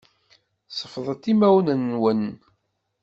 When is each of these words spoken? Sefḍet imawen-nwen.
Sefḍet 0.77 1.23
imawen-nwen. 1.31 2.23